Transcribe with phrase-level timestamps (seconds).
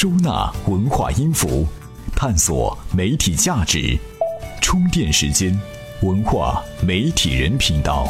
[0.00, 1.66] 收纳文化音符，
[2.16, 3.98] 探索媒体价值。
[4.62, 5.54] 充电时间，
[6.00, 8.08] 文化媒体人频道。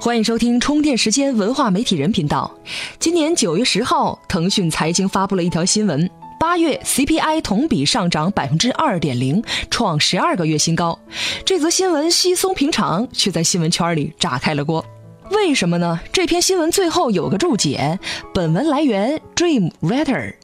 [0.00, 2.52] 欢迎收听充电时间文化媒体人频道。
[2.98, 6.10] 今年九月十号，腾讯财经发布了一条新闻：
[6.40, 10.98] 八月 CPI 同比上涨百分之二点零，创十二个月新高。
[11.44, 14.84] 这则新闻稀松平常，却在新闻圈里炸开了锅。
[15.30, 16.00] 为什么呢？
[16.12, 17.98] 这篇新闻最后有个注解，
[18.34, 20.34] 本文来源 Dream Writer。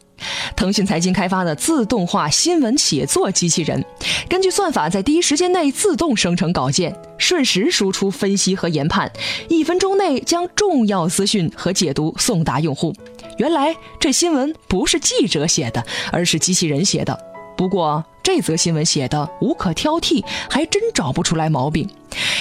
[0.55, 3.85] 腾讯财经开发的自动化新闻写作机器人，
[4.29, 9.11] 根据算法在第一时间内自动生成稿件，瞬时输出分析和研判，
[9.49, 12.95] 一分钟内将重要资讯和解读送达用户。
[13.39, 17.19] 原来这新闻不是记者写的，而是机器人写的。
[17.57, 21.89] 不过这则新闻写的无可挑剔，还真找不出来毛病。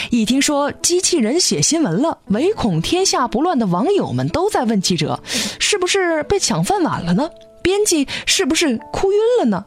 [0.09, 5.21] 一听说机器人写新闻了，唯恐天下不乱的网友们都在问记者：
[5.59, 7.29] 是不是被抢饭碗了呢？
[7.61, 9.63] 编辑是不是哭晕了呢？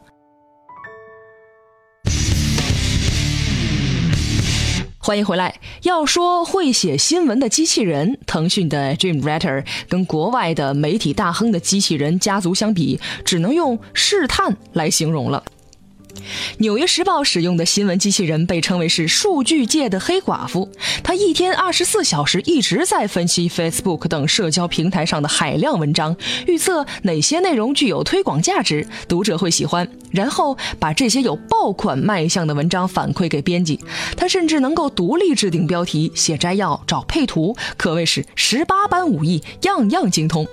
[4.98, 5.60] 欢迎回来。
[5.82, 15.44] 要说会写新闻的机器人，腾讯的 Dream Writer 跟国外的媒体大亨的机器人家族相比，只能用试探来形容了。
[16.58, 20.69] 《纽约时报》使用的新闻机器人被称为是数据界的黑寡妇。
[21.02, 26.16] 它一天二十四小时一直在分析 Facebook 等社交平台上的海量文章，
[26.47, 33.78] 预测哪些内容具有推广价值，读者会喜欢，然后把这些有爆款卖相的文章反馈给编辑。
[34.16, 40.47] 它甚至能够独立制定标题、写摘要、找配图，可谓是十八般武艺，样样精通。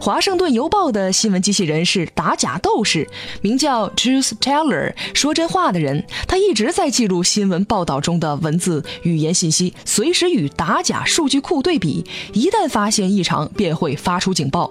[0.00, 3.08] 华盛顿邮报的新闻机器人是打假斗士，
[3.40, 6.04] 名叫 Truth Teller，说真话的人。
[6.26, 12.04] 他一直在记录新闻报道中的文字、语言信息，随时与打假数据库对比。
[12.32, 14.70] 一旦发现异常，便会发出警报。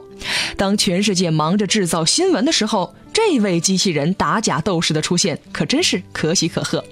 [0.55, 6.83] 当全世界忙着制造新闻的时候，这位机器人打假斗士的出现，可真是可喜可贺。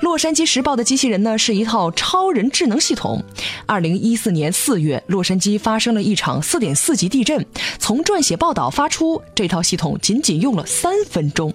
[0.00, 3.22] 洛杉矶时报的机器人呢，是一套超人智能系统。
[3.66, 7.44] 二零一四年四月，洛杉矶发生了一场四点四级地震，
[7.78, 11.52] 从撰写报道发出，这套系统仅仅用了三分钟。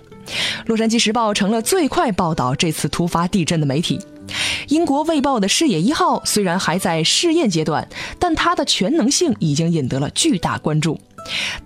[0.65, 3.99] 洛杉矶时报成了最快报道这次突发地震的媒体。
[4.67, 7.85] 英国卫报的视野一号虽然还在试验阶段，
[8.17, 10.99] 但它的全能性已经引得了巨大关注。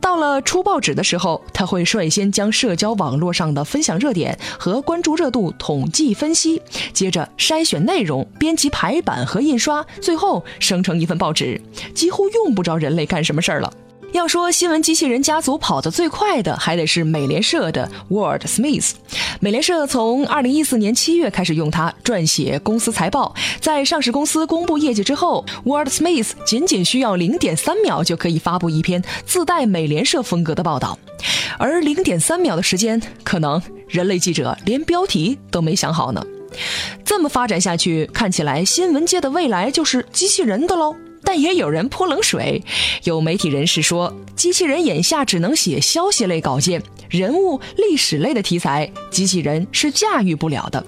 [0.06, 6.62] 到了出报纸的时候，他会率先将社交网络上的分享热点和关注热度统计分析，
[6.94, 11.60] 接着筛选内容、编辑排版和印刷，最后生成一份报纸，
[11.96, 13.74] 几乎用不着人类干什么事儿了。
[14.16, 18.92] 要说新闻机器人家族跑得最快的，还得是美联社的 Word Smith。
[19.42, 30.98] 美联社从二零一四年七月开始用它撰写公司财报，在上市公司公布业绩之后，Word Smith 仅仅需要零点三秒就可以发布一篇自带美联社风格的报道。
[31.58, 36.26] 而零点三秒的时间，可能人类记者连标题都没想好呢。
[37.04, 40.96] 这么发展下去，看起来新闻界的未来就是机器人的喽。
[41.26, 42.64] 但也有人泼冷水，
[43.04, 50.86] 有媒体人士说，机器人眼下只能写消息类稿件，人物、历史类的题材，机器人是驾驭不了的。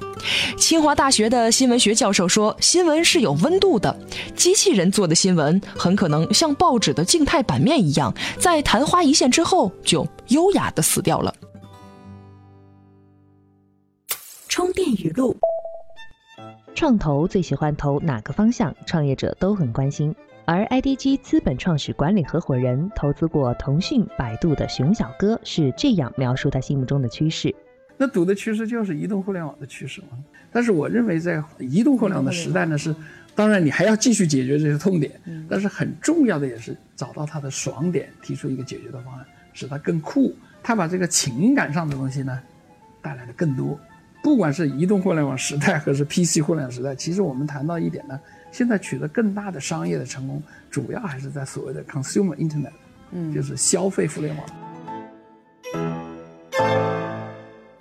[0.57, 3.99] 清华大学的新闻学教授说，新闻是有温度的，
[4.35, 11.33] 机器人做的新闻很可能像报纸的静态版面一样，在昙花一现之后就优雅的死掉了。
[14.49, 15.36] 充电语录：
[16.77, 18.75] 创投最喜欢投哪个方向？
[18.85, 20.15] 创业者都很关心。
[20.45, 27.55] 而 IDG 资本创始管理合伙人投资过腾讯、百度的熊小哥是这样描述他心目中的趋势：
[27.97, 30.09] 那赌的趋势就是移动互联网的趋势嘛。
[30.51, 32.95] 但是我认为，在移动互联网的时代呢，是
[33.33, 40.31] 当然你还要继续解决这些痛点，但是很重要的也是找到它的爽点，提出一个解决的方案，使它更酷。
[40.61, 42.39] 他把这个情感上的东西呢
[43.01, 43.79] 带来的更多。
[44.27, 48.19] 不管是移动互联网时代， 还是 PC 互联网时代，其实我们谈到一点呢。
[48.51, 52.71] 现在取得更大的商业的成功，主要还是在所谓的 consumer internet，
[53.11, 54.45] 嗯，就是消费互联网。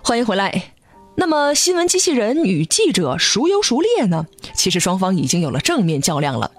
[0.00, 0.62] 欢迎回来。
[1.16, 4.24] 那么，新闻机器人与记者孰优孰劣呢？
[4.54, 6.52] 其实双方已经有了正面较量了。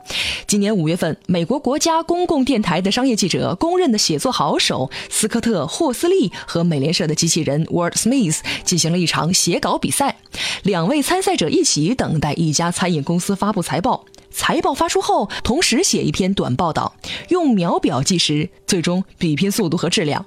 [0.48, 10.16] 今年五月份，美国国家公共电台的商业记者、公认的写作好手斯科特·霍斯利和美联社的机器人 Word Smith 进行了一场写稿比赛。
[10.64, 16.96] 两位参赛者一起等待一家餐饮公司发布财报，财报发出后，同时写一篇短报道，
[17.28, 20.26] 用秒表计时，最终比拼速度和质量。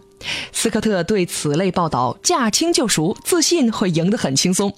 [0.52, 4.72] 斯科特对此类报道驾轻就熟，自信会赢得很轻松。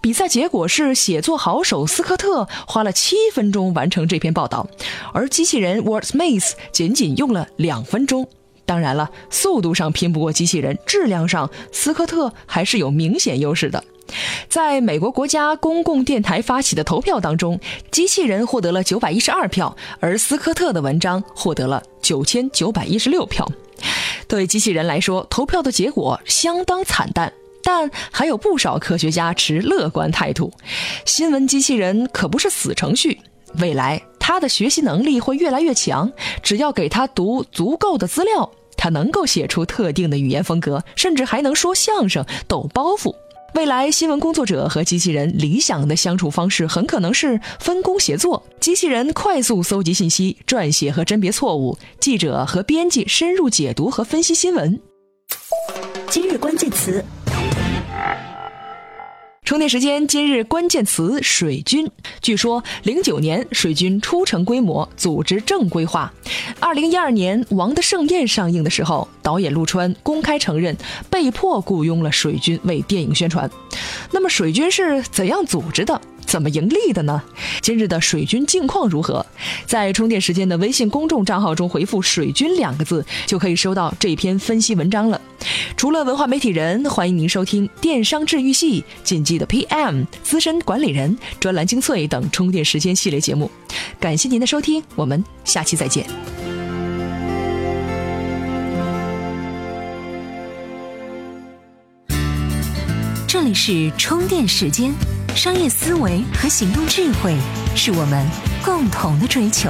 [0.00, 4.68] 比赛结果是，写作好手斯科特花了七分钟完成这篇报道，
[5.12, 8.28] 而机器人 Word Smith 仅仅用了两分钟。
[8.66, 13.82] 当然了，速度上拼不过机器人，质量上斯科特还是有明显优势的。
[14.48, 17.58] 在美国国家公共电台发起的投票当中，
[17.90, 23.50] 机器人获得了九百一十二票，而斯科特的文章获得了九千九百一十六票。
[24.28, 27.32] 对机器人来说，投票的结果相当惨淡，
[27.62, 30.52] 但还有不少科学家持乐观态度。
[31.06, 33.18] 新闻机器人可不是死程序，
[33.58, 43.14] 未来它的学习能力会越来越强，只要给它读足够的资料，它能够写出特定的语言风格，甚至还能说相声、抖包袱。
[43.54, 54.78] 未来新闻工作者和机器人理想的相处方式很可能是分工协作：机器人快速搜集信息、撰写和甄别错误，记者和编辑深入解读和分析新闻。
[56.08, 57.04] 今日关键词。
[59.48, 61.90] 充电时间，今日关键词：水军。
[62.20, 66.12] 据说，零九年水军初成规模，组织正规化。
[66.60, 70.76] 二零一二年，《王的盛宴》上映的时候，导演陆川公开承认，
[71.08, 73.50] 被迫雇佣了水军为电影宣传。
[74.10, 75.98] 那么，水军是怎样组织的？
[76.28, 77.22] 怎么盈利的呢？
[77.62, 79.24] 今日的水军近况如何？
[79.64, 85.18] 在充电时间的微信公众账号中回复“水军”两个字，就可以收到这篇分析文章了。
[85.74, 93.50] 除了文化媒体人，欢迎您收听电商治愈系、紧急的 PM、资深管理人、专栏精粹等充电时间系列节目。
[93.98, 96.04] 感谢您的收听，我们下期再见。
[103.26, 104.92] 这里是充电时间。
[105.34, 107.36] 商业思维和行动智慧
[107.76, 108.26] 是我们
[108.64, 109.68] 共同的追求。